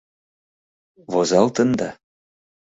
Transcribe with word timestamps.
Возалтында? 1.17 1.89